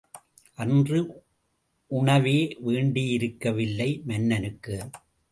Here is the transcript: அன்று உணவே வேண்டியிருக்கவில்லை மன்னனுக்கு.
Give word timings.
அன்று 0.57 0.99
உணவே 1.91 2.37
வேண்டியிருக்கவில்லை 2.59 4.01
மன்னனுக்கு. 4.05 4.77